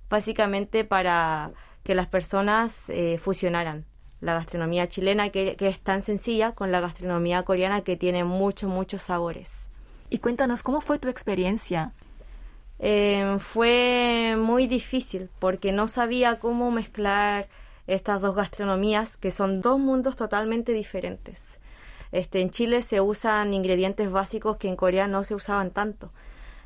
básicamente 0.09 0.85
para 0.85 1.51
que 1.83 1.95
las 1.95 2.07
personas 2.07 2.85
eh, 2.89 3.19
fusionaran 3.19 3.85
la 4.21 4.35
gastronomía 4.35 4.89
chilena, 4.89 5.31
que, 5.31 5.57
es 5.59 5.81
tan 5.81 6.03
sencilla, 6.03 6.53
con 6.53 6.73
la 6.73 6.81
gastronomía 6.81 7.43
coreana, 7.43 7.83
que 7.83 7.97
tiene 7.97 8.25
muchos, 8.25 8.71
muchos 8.71 9.03
sabores. 9.03 9.53
Y 10.09 10.19
cuéntanos, 10.19 10.63
¿cómo 10.63 10.81
fue 10.81 10.99
tu 10.99 11.09
experiencia? 11.09 11.93
Eh, 12.79 13.37
fue 13.39 14.37
muy 14.39 14.67
difícil 14.67 15.31
porque 15.39 15.73
no 15.73 15.89
sabía 15.89 16.39
cómo 16.39 16.71
mezclar 16.71 17.49
estas 17.87 18.21
dos 18.21 18.35
gastronomías, 18.35 19.17
que 19.17 19.31
son 19.31 19.61
dos 19.61 19.79
mundos 19.79 20.17
totalmente 20.17 20.73
diferentes. 20.73 21.47
Este, 22.13 22.41
en 22.41 22.51
Chile 22.51 22.83
se 22.83 23.01
usan 23.01 23.53
ingredientes 23.53 24.11
básicos 24.11 24.57
que 24.57 24.69
en 24.69 24.77
Corea 24.77 25.07
no 25.07 25.25
se 25.25 25.35
usaban 25.35 25.71
tanto. 25.71 26.11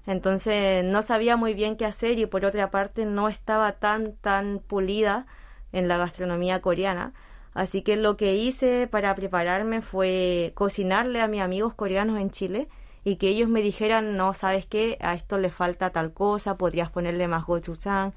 Entonces 0.07 0.85
no 0.85 1.03
sabía 1.03 1.37
muy 1.37 1.55
bien 1.55 1.77
qué 1.77 1.85
hacer 1.87 2.19
y 2.19 2.27
por 2.27 2.45
otra 2.45 2.71
parte 2.71 3.07
no 3.07 3.29
estaba 3.29 3.73
tan 3.73 4.15
tan 4.17 4.61
pulida 4.61 5.27
en 5.73 5.89
la 5.89 5.99
gastronomía 5.99 6.61
coreana. 6.61 7.13
Así 7.55 7.83
que 7.83 7.97
lo 7.97 8.17
que 8.17 8.37
hice 8.37 8.87
para 8.87 9.15
prepararme 9.15 9.83
fue 9.83 10.53
cocinarle 10.55 11.21
a 11.21 11.29
mis 11.29 11.41
amigos 11.43 11.75
coreanos 11.75 12.19
en 12.19 12.31
Chile 12.31 12.69
y 13.05 13.17
que 13.17 13.29
ellos 13.29 13.49
me 13.49 13.63
dijeran, 13.63 14.17
no, 14.17 14.35
sabes 14.35 14.67
qué, 14.67 14.99
a 15.01 15.15
esto 15.15 15.39
le 15.39 15.51
falta 15.51 15.91
tal 15.91 16.13
cosa, 16.13 16.57
podrías 16.57 16.91
ponerle 16.91 17.29
más 17.29 17.47
gochujang. 17.47 18.13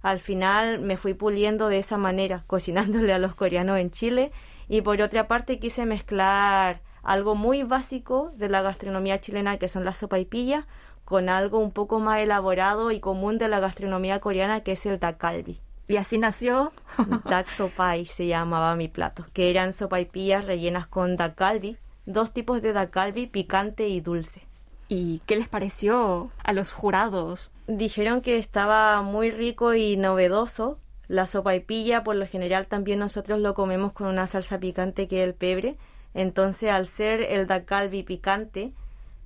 Al 0.00 0.20
final 0.20 0.80
me 0.80 0.96
fui 0.96 1.14
puliendo 1.14 1.68
de 1.68 1.78
esa 1.78 1.98
manera, 1.98 2.44
cocinándole 2.46 3.12
a 3.12 3.18
los 3.18 3.34
coreanos 3.34 3.78
en 3.78 3.90
Chile 3.90 4.32
y 4.68 4.82
por 4.82 5.00
otra 5.02 5.28
parte 5.28 5.58
quise 5.58 5.86
mezclar 5.86 6.80
algo 7.02 7.34
muy 7.34 7.62
básico 7.62 8.32
de 8.36 8.48
la 8.48 8.62
gastronomía 8.62 9.20
chilena 9.20 9.58
que 9.58 9.68
son 9.68 9.84
las 9.84 9.98
sopaipillas 9.98 10.66
con 11.08 11.30
algo 11.30 11.58
un 11.58 11.70
poco 11.70 12.00
más 12.00 12.20
elaborado 12.20 12.90
y 12.90 13.00
común 13.00 13.38
de 13.38 13.48
la 13.48 13.60
gastronomía 13.60 14.20
coreana 14.20 14.60
que 14.60 14.72
es 14.72 14.84
el 14.84 14.98
takalbi. 14.98 15.58
Y 15.86 15.96
así 15.96 16.18
nació 16.18 16.70
Dak 17.24 17.48
Sopai 17.48 18.04
se 18.04 18.26
llamaba 18.26 18.76
mi 18.76 18.88
plato, 18.88 19.24
que 19.32 19.48
eran 19.48 19.72
sopaipillas 19.72 20.44
rellenas 20.44 20.86
con 20.86 21.16
dakalbi, 21.16 21.78
dos 22.04 22.34
tipos 22.34 22.60
de 22.60 22.74
dakalbi, 22.74 23.26
picante 23.26 23.88
y 23.88 24.02
dulce. 24.02 24.42
¿Y 24.88 25.22
qué 25.24 25.36
les 25.36 25.48
pareció 25.48 26.30
a 26.44 26.52
los 26.52 26.72
jurados? 26.72 27.52
Dijeron 27.68 28.20
que 28.20 28.36
estaba 28.36 29.00
muy 29.00 29.30
rico 29.30 29.72
y 29.72 29.96
novedoso, 29.96 30.78
la 31.06 31.24
sopa 31.24 31.54
y 31.54 31.60
pilla, 31.60 32.04
por 32.04 32.16
lo 32.16 32.26
general 32.26 32.66
también 32.66 32.98
nosotros 32.98 33.40
lo 33.40 33.54
comemos 33.54 33.92
con 33.92 34.08
una 34.08 34.26
salsa 34.26 34.58
picante 34.58 35.08
que 35.08 35.22
es 35.22 35.28
el 35.28 35.32
pebre. 35.32 35.78
Entonces, 36.12 36.68
al 36.68 36.84
ser 36.84 37.22
el 37.22 37.46
dacalbi 37.46 38.02
picante, 38.02 38.74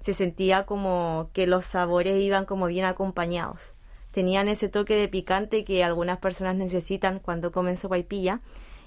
se 0.03 0.15
sentía 0.15 0.67
como 0.67 1.31
que 1.33 1.47
los 1.47 1.65
sabores 1.65 2.21
iban 2.21 2.45
como 2.45 2.67
bien 2.67 2.85
acompañados. 2.85 3.75
Tenían 4.11 4.49
ese 4.49 4.69
toque 4.69 4.95
de 4.95 5.09
picante 5.09 5.65
que 5.65 5.85
algunas 5.85 6.19
personas 6.19 6.57
necesitan 6.57 7.19
cuando 7.21 7.53
comen 7.53 7.77
sopa 7.77 7.99
y 7.99 8.03
pilla. 8.03 8.41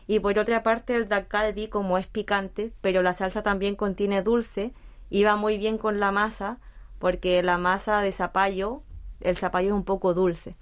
Y 0.08 0.20
por 0.20 0.38
otra 0.38 0.62
parte, 0.62 0.96
el 0.96 1.08
dacalbi, 1.08 1.68
como 1.68 1.98
es 1.98 2.06
picante, 2.06 2.74
pero 2.82 3.02
la 3.02 3.14
salsa 3.14 3.42
también 3.42 3.76
contiene 3.76 4.22
dulce, 4.22 4.72
iba 5.10 5.36
muy 5.36 5.58
bien 5.58 5.78
con 5.78 6.00
la 6.00 6.12
masa, 6.12 6.60
porque 7.00 7.42
la 7.42 7.58
masa 7.58 8.02
de 8.02 8.12
zapallo, 8.12 8.84
el 9.22 9.38
zapallo 9.38 9.70
es 9.70 9.74
un 9.74 9.86
poco 9.86 10.14
dulce. 10.14 10.56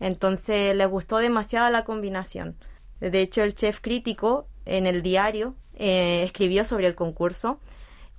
Entonces 0.00 0.74
le 0.74 0.86
gustó 0.86 1.18
demasiado 1.18 1.70
la 1.70 1.84
combinación. 1.84 2.56
De 3.00 3.20
hecho, 3.20 3.42
el 3.42 3.54
chef 3.54 3.80
crítico 3.80 4.46
en 4.64 4.86
el 4.86 5.02
diario 5.02 5.54
eh, 5.74 6.22
escribió 6.22 6.64
sobre 6.64 6.86
el 6.86 6.94
concurso 6.94 7.58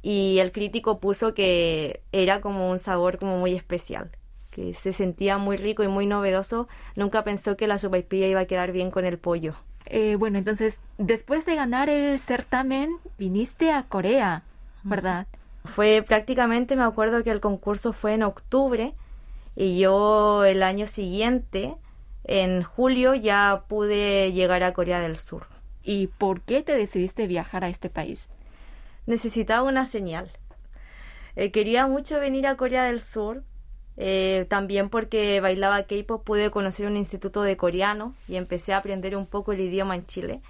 y 0.04 0.38
el 0.40 0.52
crítico 0.52 1.00
puso 1.00 1.34
que 1.34 2.02
era 2.12 2.42
como 2.42 2.70
un 2.70 2.78
sabor 2.78 3.18
como 3.18 3.40
muy 3.40 3.56
especial, 3.56 4.12
que 4.52 4.74
se 4.74 4.92
sentía 4.92 5.38
muy 5.38 5.56
rico 5.56 5.82
y 5.82 5.88
muy 5.88 6.06
novedoso. 6.06 6.68
Nunca 6.98 7.24
pensó 7.24 7.56
que 7.56 7.68
la 7.68 7.78
sopaipilla 7.80 8.28
iba 8.28 8.42
a 8.42 8.46
quedar 8.46 8.74
bien 8.74 8.92
con 8.92 9.06
el 9.06 9.18
pollo. 9.18 9.56
Eh, 9.86 10.18
bueno, 10.18 10.38
entonces, 10.38 10.80
después 10.98 11.46
de 11.46 11.56
ganar 11.56 11.90
el 11.90 12.20
certamen, 12.20 12.98
viniste 13.18 13.72
a 13.72 13.84
Corea, 13.84 14.44
¿verdad? 14.84 15.26
Fue 15.64 16.04
prácticamente, 16.06 16.76
me 16.76 16.84
acuerdo 16.84 17.24
que 17.24 17.32
el 17.32 17.40
concurso 17.40 17.94
fue 17.94 18.14
en 18.14 18.24
octubre 18.24 18.94
y 19.56 19.80
yo 19.80 20.44
el 20.44 20.64
año 20.64 20.86
siguiente, 20.86 21.76
en 22.26 22.64
julio, 22.64 23.16
ya 23.16 23.64
pude 23.70 24.34
llegar 24.34 24.64
a 24.64 24.74
Corea 24.74 25.00
del 25.00 25.16
Sur. 25.16 25.48
¿Y 25.82 26.08
por 26.08 26.42
qué 26.42 26.62
te 26.62 26.76
decidiste 26.76 27.28
viajar 27.28 27.64
a 27.64 27.70
este 27.70 27.90
país? 27.90 28.30
Necesitaba 29.06 29.68
una 29.68 29.86
señal. 29.86 30.32
Eh, 31.36 31.52
quería 31.52 31.88
mucho 31.88 32.20
venir 32.20 32.48
a 32.48 32.56
Corea 32.56 32.86
del 32.86 33.02
Sur, 33.02 33.44
eh, 33.98 34.46
también 34.50 34.90
porque 34.90 35.42
bailaba 35.42 35.84
K-pop 35.84 36.24
pude 36.24 36.50
conocer 36.52 36.88
un 36.88 36.96
instituto 36.96 37.42
de 37.42 37.58
coreano 37.58 38.16
y 38.28 38.38
empecé 38.38 38.74
a 38.74 38.78
aprender 38.78 39.16
un 39.16 39.28
poco 39.28 39.52
el 39.52 39.60
idioma 39.60 39.96
en 39.96 40.06
Chile. 40.06 40.42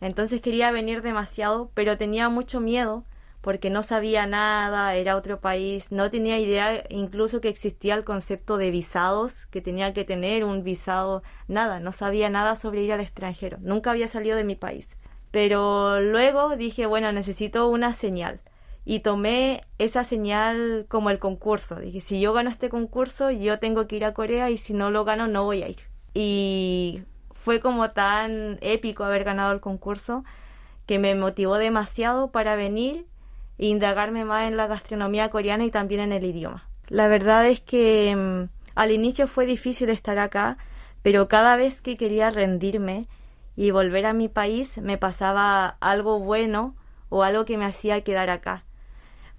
Entonces 0.00 0.40
quería 0.40 0.70
venir 0.72 1.00
demasiado, 1.02 1.70
pero 1.74 1.96
tenía 1.96 2.28
mucho 2.28 2.60
miedo 2.60 3.04
porque 3.40 3.70
no 3.70 3.82
sabía 3.82 4.26
nada, 4.26 4.94
era 4.94 5.16
otro 5.16 5.40
país, 5.40 5.90
no 5.90 6.10
tenía 6.10 6.38
idea 6.38 6.84
incluso 6.90 7.40
que 7.40 7.48
existía 7.48 7.94
el 7.94 8.04
concepto 8.04 8.56
de 8.56 8.70
visados, 8.70 9.46
que 9.46 9.60
tenía 9.60 9.92
que 9.92 10.04
tener 10.04 10.44
un 10.44 10.62
visado, 10.62 11.22
nada, 11.48 11.80
no 11.80 11.90
sabía 11.92 12.30
nada 12.30 12.56
sobre 12.56 12.82
ir 12.82 12.92
al 12.92 13.00
extranjero, 13.00 13.58
nunca 13.60 13.90
había 13.90 14.06
salido 14.06 14.36
de 14.36 14.44
mi 14.44 14.54
país. 14.54 14.88
Pero 15.32 16.00
luego 16.00 16.56
dije, 16.56 16.86
bueno, 16.86 17.10
necesito 17.10 17.68
una 17.68 17.92
señal. 17.94 18.40
Y 18.84 19.00
tomé 19.00 19.62
esa 19.78 20.04
señal 20.04 20.86
como 20.88 21.10
el 21.10 21.18
concurso. 21.18 21.76
Dije, 21.76 22.00
si 22.00 22.20
yo 22.20 22.32
gano 22.32 22.50
este 22.50 22.68
concurso, 22.68 23.30
yo 23.30 23.58
tengo 23.58 23.88
que 23.88 23.96
ir 23.96 24.04
a 24.04 24.14
Corea 24.14 24.50
y 24.50 24.56
si 24.56 24.74
no 24.74 24.90
lo 24.90 25.04
gano, 25.04 25.26
no 25.26 25.44
voy 25.44 25.62
a 25.62 25.68
ir. 25.68 25.80
Y 26.14 27.02
fue 27.32 27.60
como 27.60 27.90
tan 27.90 28.58
épico 28.60 29.04
haber 29.04 29.24
ganado 29.24 29.52
el 29.52 29.60
concurso 29.60 30.24
que 30.86 30.98
me 30.98 31.14
motivó 31.14 31.56
demasiado 31.56 32.30
para 32.30 32.54
venir 32.54 33.06
indagarme 33.58 34.24
más 34.24 34.48
en 34.48 34.56
la 34.56 34.66
gastronomía 34.66 35.30
coreana 35.30 35.64
y 35.64 35.70
también 35.70 36.00
en 36.00 36.12
el 36.12 36.24
idioma. 36.24 36.68
La 36.88 37.08
verdad 37.08 37.46
es 37.46 37.60
que 37.60 38.14
mm, 38.16 38.48
al 38.74 38.90
inicio 38.90 39.28
fue 39.28 39.46
difícil 39.46 39.88
estar 39.88 40.18
acá, 40.18 40.58
pero 41.02 41.28
cada 41.28 41.56
vez 41.56 41.80
que 41.80 41.96
quería 41.96 42.30
rendirme 42.30 43.06
y 43.56 43.70
volver 43.70 44.06
a 44.06 44.12
mi 44.12 44.28
país 44.28 44.78
me 44.78 44.98
pasaba 44.98 45.76
algo 45.80 46.18
bueno 46.18 46.74
o 47.08 47.22
algo 47.22 47.44
que 47.44 47.58
me 47.58 47.66
hacía 47.66 48.02
quedar 48.02 48.30
acá. 48.30 48.64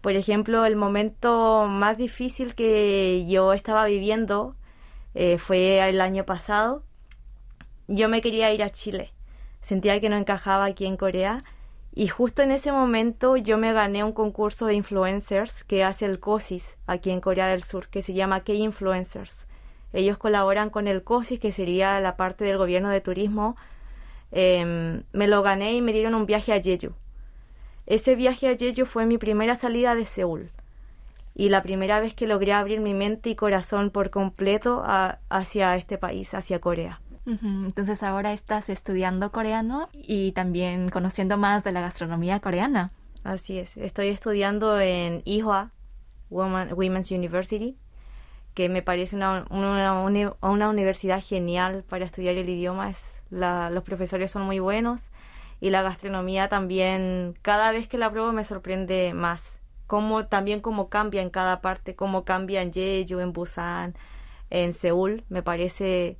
Por 0.01 0.13
ejemplo, 0.15 0.65
el 0.65 0.75
momento 0.75 1.65
más 1.67 1.97
difícil 1.97 2.55
que 2.55 3.25
yo 3.27 3.53
estaba 3.53 3.85
viviendo 3.85 4.55
eh, 5.15 5.37
fue 5.37 5.87
el 5.87 6.01
año 6.01 6.25
pasado. 6.25 6.83
Yo 7.87 8.09
me 8.09 8.21
quería 8.21 8.53
ir 8.53 8.63
a 8.63 8.69
Chile. 8.69 9.13
Sentía 9.61 9.99
que 9.99 10.09
no 10.09 10.17
encajaba 10.17 10.65
aquí 10.65 10.85
en 10.85 10.97
Corea 10.97 11.37
Y 11.95 12.07
justo 12.07 12.41
en 12.41 12.51
ese 12.51 12.71
momento 12.71 13.37
yo 13.37 13.57
me 13.57 13.71
gané 13.71 14.03
un 14.03 14.11
concurso 14.11 14.65
de 14.65 14.73
influencers 14.73 15.63
que 15.63 15.83
hace 15.83 16.05
el 16.05 16.19
COSIS 16.19 16.75
aquí 16.85 17.11
en 17.11 17.21
Corea 17.21 17.47
del 17.47 17.63
Sur, 17.63 17.87
que 17.87 18.01
se 18.01 18.13
llama 18.13 18.43
K-Influencers. 18.43 19.45
Ellos 19.93 20.17
colaboran 20.17 20.69
con 20.71 20.87
el 20.87 21.03
COSIS, 21.03 21.39
que 21.39 21.51
sería 21.51 21.99
la 21.99 22.17
parte 22.17 22.43
del 22.45 22.57
gobierno 22.57 22.89
de 22.89 22.99
turismo. 22.99 23.55
Em, 24.35 25.03
me 25.13 25.27
lo 25.27 25.43
gané 25.43 25.75
y 25.75 25.81
me 25.81 25.93
dieron 25.93 26.15
un 26.15 26.25
viaje 26.25 26.53
a 26.53 26.61
Jeju. 26.61 26.93
Ese 27.85 28.15
viaje 28.15 28.49
a 28.49 28.57
Jeju 28.57 28.85
fue 28.85 29.05
mi 29.05 29.17
primera 29.17 29.55
salida 29.55 29.93
de 29.93 30.05
Seúl 30.05 30.49
y 31.35 31.49
la 31.49 31.63
primera 31.63 31.99
vez 31.99 32.13
que 32.13 32.27
logré 32.27 32.53
abrir 32.53 32.79
mi 32.79 32.93
mente 32.93 33.29
y 33.29 33.35
corazón 33.35 33.89
por 33.89 34.09
completo 34.09 34.83
hacia 35.29 35.75
este 35.75 35.97
país, 35.97 36.33
hacia 36.33 36.59
Corea. 36.59 36.99
Entonces 37.25 38.03
ahora 38.03 38.33
estás 38.33 38.69
estudiando 38.69 39.31
coreano 39.31 39.87
y 39.93 40.33
también 40.33 40.89
conociendo 40.89 41.37
más 41.37 41.63
de 41.63 41.71
la 41.71 41.81
gastronomía 41.81 42.39
coreana. 42.41 42.91
Así 43.23 43.57
es, 43.57 43.77
estoy 43.77 44.09
estudiando 44.09 44.79
en 44.81 45.21
Ihua 45.23 45.71
Women's 46.29 47.11
University, 47.11 47.77
que 48.53 48.67
me 48.67 48.81
parece 48.81 49.15
una, 49.15 49.45
una, 49.49 50.69
universidad 50.69 51.23
genial 51.23 51.85
para 51.87 52.05
estudiar 52.05 52.35
el 52.35 52.49
idioma. 52.49 52.89
Es 52.89 53.05
los 53.33 53.83
profesores 53.83 54.31
son 54.31 54.43
muy 54.43 54.59
buenos 54.59 55.05
y 55.59 55.69
la 55.69 55.81
gastronomía 55.81 56.49
también, 56.49 57.35
cada 57.41 57.71
vez 57.71 57.87
que 57.87 57.97
la 57.97 58.11
pruebo 58.11 58.31
me 58.31 58.43
sorprende 58.43 59.13
más. 59.13 59.51
Como, 59.87 60.27
también 60.27 60.61
cómo 60.61 60.89
cambia 60.89 61.21
en 61.21 61.29
cada 61.29 61.61
parte, 61.61 61.95
cómo 61.95 62.23
cambia 62.23 62.61
en 62.61 62.73
Jeju, 62.73 63.19
en 63.19 63.33
Busan, 63.33 63.95
en 64.49 64.73
Seúl, 64.73 65.23
me 65.29 65.43
parece 65.43 66.17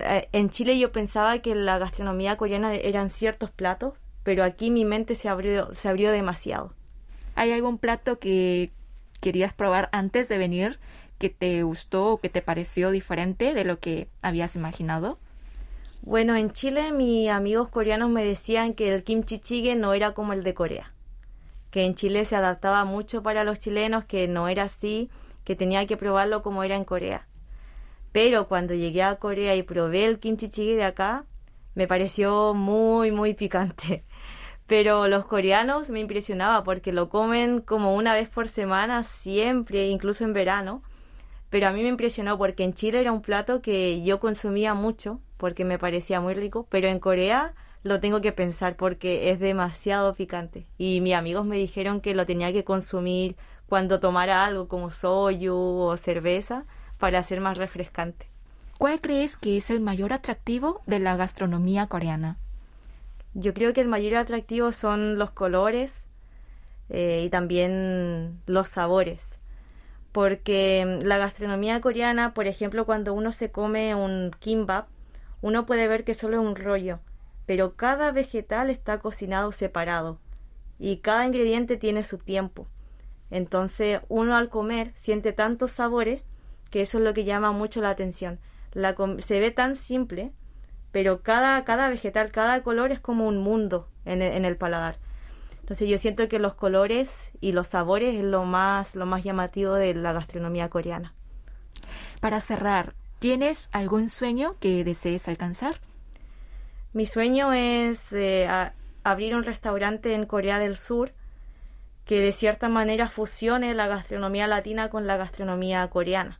eh, 0.00 0.28
en 0.32 0.50
Chile 0.50 0.78
yo 0.78 0.92
pensaba 0.92 1.38
que 1.40 1.54
la 1.54 1.78
gastronomía 1.78 2.36
coreana 2.36 2.74
eran 2.74 3.10
ciertos 3.10 3.50
platos, 3.50 3.94
pero 4.22 4.44
aquí 4.44 4.70
mi 4.70 4.84
mente 4.84 5.14
se 5.14 5.28
abrió, 5.28 5.74
se 5.74 5.88
abrió 5.88 6.12
demasiado. 6.12 6.72
¿Hay 7.34 7.52
algún 7.52 7.78
plato 7.78 8.18
que 8.18 8.70
querías 9.20 9.52
probar 9.52 9.88
antes 9.92 10.28
de 10.28 10.38
venir 10.38 10.78
que 11.18 11.30
te 11.30 11.62
gustó 11.62 12.12
o 12.12 12.16
que 12.18 12.28
te 12.28 12.42
pareció 12.42 12.90
diferente 12.90 13.54
de 13.54 13.64
lo 13.64 13.78
que 13.78 14.08
habías 14.22 14.56
imaginado? 14.56 15.18
Bueno, 16.06 16.36
en 16.36 16.52
Chile 16.52 16.92
mis 16.92 17.28
amigos 17.30 17.68
coreanos 17.68 18.10
me 18.10 18.24
decían 18.24 18.74
que 18.74 18.94
el 18.94 19.02
kimchi 19.02 19.40
jjigae 19.40 19.74
no 19.74 19.92
era 19.92 20.14
como 20.14 20.34
el 20.34 20.44
de 20.44 20.54
Corea, 20.54 20.92
que 21.72 21.84
en 21.84 21.96
Chile 21.96 22.24
se 22.24 22.36
adaptaba 22.36 22.84
mucho 22.84 23.24
para 23.24 23.42
los 23.42 23.58
chilenos, 23.58 24.04
que 24.04 24.28
no 24.28 24.46
era 24.46 24.62
así, 24.62 25.10
que 25.42 25.56
tenía 25.56 25.84
que 25.88 25.96
probarlo 25.96 26.42
como 26.44 26.62
era 26.62 26.76
en 26.76 26.84
Corea. 26.84 27.26
Pero 28.12 28.46
cuando 28.46 28.72
llegué 28.72 29.02
a 29.02 29.16
Corea 29.16 29.56
y 29.56 29.64
probé 29.64 30.04
el 30.04 30.20
kimchi 30.20 30.46
jjigae 30.46 30.76
de 30.76 30.84
acá, 30.84 31.24
me 31.74 31.88
pareció 31.88 32.54
muy, 32.54 33.10
muy 33.10 33.34
picante. 33.34 34.04
Pero 34.68 35.08
los 35.08 35.24
coreanos 35.24 35.90
me 35.90 35.98
impresionaba 35.98 36.62
porque 36.62 36.92
lo 36.92 37.08
comen 37.08 37.60
como 37.60 37.96
una 37.96 38.14
vez 38.14 38.28
por 38.28 38.46
semana, 38.46 39.02
siempre, 39.02 39.88
incluso 39.88 40.22
en 40.22 40.34
verano. 40.34 40.84
Pero 41.50 41.66
a 41.66 41.72
mí 41.72 41.82
me 41.82 41.88
impresionó 41.88 42.38
porque 42.38 42.62
en 42.62 42.74
Chile 42.74 43.00
era 43.00 43.10
un 43.10 43.22
plato 43.22 43.60
que 43.60 44.04
yo 44.04 44.20
consumía 44.20 44.72
mucho 44.72 45.20
porque 45.36 45.64
me 45.64 45.78
parecía 45.78 46.20
muy 46.20 46.34
rico, 46.34 46.66
pero 46.70 46.88
en 46.88 46.98
Corea 46.98 47.54
lo 47.82 48.00
tengo 48.00 48.20
que 48.20 48.32
pensar 48.32 48.76
porque 48.76 49.30
es 49.30 49.38
demasiado 49.38 50.14
picante. 50.14 50.66
Y 50.78 51.00
mis 51.00 51.14
amigos 51.14 51.46
me 51.46 51.56
dijeron 51.56 52.00
que 52.00 52.14
lo 52.14 52.26
tenía 52.26 52.52
que 52.52 52.64
consumir 52.64 53.36
cuando 53.68 54.00
tomara 54.00 54.44
algo 54.44 54.68
como 54.68 54.90
soyu 54.90 55.54
o 55.56 55.96
cerveza 55.96 56.64
para 56.98 57.22
ser 57.22 57.40
más 57.40 57.58
refrescante. 57.58 58.26
¿Cuál 58.78 59.00
crees 59.00 59.36
que 59.36 59.56
es 59.56 59.70
el 59.70 59.80
mayor 59.80 60.12
atractivo 60.12 60.82
de 60.86 60.98
la 60.98 61.16
gastronomía 61.16 61.86
coreana? 61.86 62.36
Yo 63.34 63.54
creo 63.54 63.72
que 63.72 63.80
el 63.80 63.88
mayor 63.88 64.16
atractivo 64.16 64.72
son 64.72 65.18
los 65.18 65.30
colores 65.30 66.04
eh, 66.88 67.22
y 67.24 67.30
también 67.30 68.40
los 68.46 68.68
sabores. 68.68 69.32
Porque 70.12 70.98
la 71.02 71.18
gastronomía 71.18 71.80
coreana, 71.80 72.32
por 72.34 72.46
ejemplo, 72.46 72.86
cuando 72.86 73.12
uno 73.12 73.32
se 73.32 73.50
come 73.50 73.94
un 73.94 74.30
kimbap, 74.40 74.88
uno 75.40 75.66
puede 75.66 75.88
ver 75.88 76.04
que 76.04 76.14
solo 76.14 76.40
es 76.40 76.46
un 76.46 76.56
rollo, 76.56 77.00
pero 77.46 77.76
cada 77.76 78.10
vegetal 78.12 78.70
está 78.70 78.98
cocinado 78.98 79.52
separado 79.52 80.18
y 80.78 80.98
cada 80.98 81.26
ingrediente 81.26 81.76
tiene 81.76 82.04
su 82.04 82.18
tiempo. 82.18 82.66
Entonces 83.30 84.00
uno 84.08 84.36
al 84.36 84.48
comer 84.48 84.92
siente 84.96 85.32
tantos 85.32 85.72
sabores 85.72 86.22
que 86.70 86.82
eso 86.82 86.98
es 86.98 87.04
lo 87.04 87.14
que 87.14 87.24
llama 87.24 87.52
mucho 87.52 87.80
la 87.80 87.90
atención. 87.90 88.38
La, 88.72 88.94
se 89.18 89.40
ve 89.40 89.50
tan 89.50 89.74
simple, 89.74 90.32
pero 90.92 91.22
cada, 91.22 91.64
cada 91.64 91.88
vegetal, 91.88 92.30
cada 92.30 92.62
color 92.62 92.92
es 92.92 93.00
como 93.00 93.26
un 93.26 93.38
mundo 93.38 93.88
en 94.04 94.22
el, 94.22 94.32
en 94.32 94.44
el 94.44 94.56
paladar. 94.56 94.98
Entonces 95.60 95.88
yo 95.88 95.98
siento 95.98 96.28
que 96.28 96.38
los 96.38 96.54
colores 96.54 97.12
y 97.40 97.52
los 97.52 97.68
sabores 97.68 98.14
es 98.14 98.24
lo 98.24 98.44
más, 98.44 98.94
lo 98.94 99.06
más 99.06 99.24
llamativo 99.24 99.74
de 99.74 99.94
la 99.94 100.12
gastronomía 100.12 100.68
coreana. 100.68 101.12
Para 102.20 102.40
cerrar, 102.40 102.94
¿tienes 103.26 103.68
algún 103.72 104.08
sueño 104.08 104.54
que 104.60 104.84
desees 104.84 105.26
alcanzar? 105.26 105.80
Mi 106.92 107.06
sueño 107.06 107.52
es 107.52 108.12
eh, 108.12 108.46
abrir 109.02 109.34
un 109.34 109.42
restaurante 109.42 110.14
en 110.14 110.26
Corea 110.26 110.60
del 110.60 110.76
Sur 110.76 111.12
que 112.04 112.20
de 112.20 112.30
cierta 112.30 112.68
manera 112.68 113.08
fusione 113.08 113.74
la 113.74 113.88
gastronomía 113.88 114.46
latina 114.46 114.90
con 114.90 115.08
la 115.08 115.16
gastronomía 115.16 115.88
coreana 115.88 116.38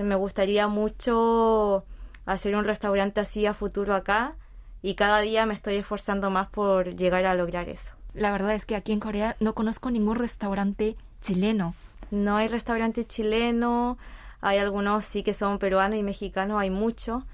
me 0.00 0.14
gustaría 0.14 0.68
mucho 0.68 1.86
hacer 2.26 2.54
un 2.54 2.64
restaurante 2.64 3.20
así 3.20 3.46
a 3.46 3.54
futuro 3.54 3.94
acá 3.94 4.34
y 4.82 4.94
cada 4.94 5.20
día 5.20 5.46
me 5.46 5.54
estoy 5.54 5.76
esforzando 5.76 6.28
más 6.28 6.48
por 6.50 6.96
llegar 6.96 7.24
a 7.24 7.34
lograr 7.34 7.70
eso. 7.70 7.90
La 8.12 8.30
verdad 8.30 8.52
es 8.52 8.66
que 8.66 8.76
aquí 8.76 8.92
en 8.92 9.00
Corea 9.00 9.36
no 9.40 9.54
conozco 9.54 9.90
ningún 9.90 10.16
restaurante 10.16 10.96
chileno. 11.22 11.74
No 12.10 12.36
hay 12.36 12.48
restaurante 12.48 13.06
chileno, 13.06 13.96
hay 14.40 14.58
algunos 14.58 15.04
sí 15.04 15.22
que 15.22 15.34
son 15.34 15.58
peruanos 15.58 15.98
y 15.98 16.02
mexicanos, 16.02 16.60
hay 16.60 16.70
mucho. 16.70 17.24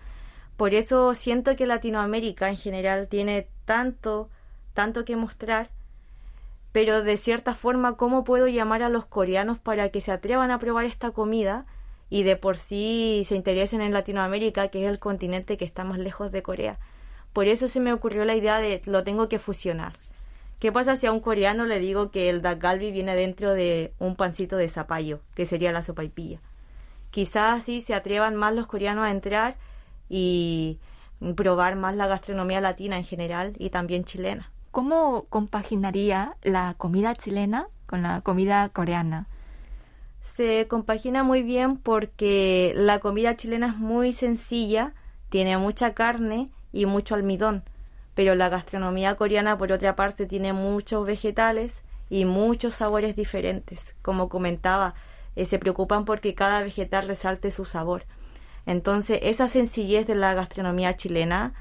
Por 0.57 0.75
eso 0.75 1.15
siento 1.15 1.57
que 1.57 1.67
Latinoamérica 1.67 2.49
en 2.49 2.57
general 2.57 3.09
tiene 3.09 3.49
tanto, 3.65 4.29
tanto 4.73 5.05
que 5.05 5.17
mostrar, 5.17 5.71
pero 6.73 7.03
de 7.03 7.17
cierta 7.17 7.55
forma, 7.55 7.97
¿cómo 7.97 8.25
puedo 8.25 8.47
llamar 8.49 8.83
a 8.83 8.89
los 8.89 9.07
coreanos 9.07 9.59
para 9.59 9.89
que 9.91 10.01
se 10.01 10.13
atrevan 10.13 10.51
a 10.51 10.59
probar 10.59 10.85
esta 10.85 11.11
comida? 11.11 11.67
y 12.11 12.23
de 12.23 12.37
por 12.37 12.57
sí 12.57 13.23
se 13.27 13.35
interesen 13.35 13.81
en 13.81 13.93
Latinoamérica, 13.93 14.69
que 14.69 14.85
es 14.85 14.89
el 14.89 15.01
continente 15.01 15.57
que 15.57 15.65
está 15.65 15.83
más 15.83 15.99
lejos 15.99 16.31
de 16.31 16.43
Corea. 16.43 16.79
Por 17.33 17.49
eso 17.49 17.67
se 17.67 17.81
me 17.81 17.93
ocurrió 17.93 18.25
la 18.25 18.37
idea 18.37 18.59
de 18.59 18.81
lo 18.85 19.03
tengo 19.03 19.29
que 19.29 19.41
fusionar. 19.41 19.95
¿Qué 20.61 20.71
pasa 20.71 20.95
si 20.95 21.07
a 21.07 21.13
un 21.13 21.19
coreano 21.19 21.67
le 21.67 21.81
digo 21.81 22.13
que 22.13 22.31
el 22.31 22.41
dak 22.41 22.61
galbi 22.61 22.93
viene 22.93 23.17
dentro 23.17 23.53
de 23.53 23.93
un 23.99 24.15
pancito 24.15 24.57
de 24.57 24.69
zapallo, 24.69 25.21
que 25.35 25.45
sería 25.45 25.73
la 25.73 25.83
sopaipilla? 25.83 26.39
Quizás 27.15 27.63
así 27.63 27.81
se 27.81 27.95
atrevan 27.95 28.35
más 28.35 28.53
los 28.55 28.67
coreanos 28.67 29.05
a 29.05 29.13
entrar 29.13 29.55
y 30.09 30.81
probar 31.37 31.77
más 31.77 31.95
la 31.95 32.09
gastronomía 32.09 32.61
latina 32.61 32.97
en 32.97 33.05
general 33.05 33.53
y 33.57 33.71
también 33.71 34.03
chilena. 34.03 34.51
¿Cómo 34.73 35.27
compaginaría 35.29 36.35
la 36.43 36.75
comida 36.77 37.15
chilena 37.15 37.69
con 37.87 38.03
la 38.03 38.21
comida 38.23 38.69
coreana? 38.71 39.29
se 40.25 40.67
compagina 40.67 41.23
muy 41.23 41.43
bien 41.43 41.77
porque 41.77 42.73
la 42.75 42.99
comida 42.99 43.37
chilena 43.37 43.69
es 43.69 43.77
muy 43.77 44.13
sencilla, 44.13 44.93
tiene 45.29 45.57
mucha 45.57 45.95
carne 45.95 46.49
y 46.73 46.87
mucho 46.87 47.15
almidón, 47.15 47.63
pero 48.15 48.35
la 48.35 48.49
gastronomía 48.49 49.15
coreana 49.15 49.57
por 49.57 49.71
otra 49.71 49.95
parte 49.95 50.27
tiene 50.27 50.53
muchos 50.53 51.07
vegetales 51.07 51.81
y 52.11 52.25
muchos 52.25 52.75
sabores 52.75 53.15
diferentes. 53.15 53.95
Como 54.03 54.29
comentaba, 54.29 54.95
eh, 55.37 55.47
se 55.47 55.59
preocupan 55.59 56.05
porque 56.05 56.35
cada 56.35 56.63
vegetal 56.63 57.07
resalte 57.07 57.51
su 57.51 57.65
sabor. 57.65 58.05
Entonces, 58.67 59.19
esa 59.23 59.49
sencillez 59.49 60.07
de 60.07 60.15
la 60.15 60.35
gastronomía 60.35 60.97
chilena 60.97 61.55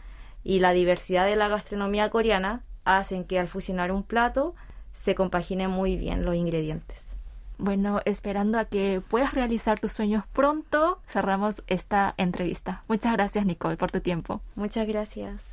y 0.44 0.60
la 0.60 0.72
diversidad 0.72 1.26
de 1.26 1.36
la 1.36 1.48
gastronomía 1.48 2.10
coreana 2.10 2.64
hacen 2.86 3.26
que 3.26 3.40
al 3.40 3.48
fusionar 3.48 3.92
un 3.92 4.04
plato 4.04 4.56
se 4.94 5.16
compaginen 5.16 5.70
muy 5.70 5.98
bien 5.98 6.26
los 6.26 6.36
ingredientes. 6.36 7.00
Bueno, 7.58 8.02
esperando 8.06 8.58
a 8.58 8.66
que 8.66 9.02
puedas 9.08 9.34
realizar 9.34 9.80
tus 9.80 9.94
sueños 9.94 10.24
pronto, 10.34 11.00
cerramos 11.08 11.64
esta 11.68 12.14
entrevista. 12.18 12.84
Muchas 12.88 13.14
gracias, 13.14 13.46
Nicole, 13.46 13.78
por 13.78 13.92
tu 13.92 14.02
tiempo. 14.02 14.42
Muchas 14.56 14.88
gracias. 14.88 15.53